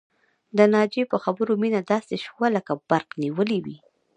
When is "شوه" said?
2.25-2.47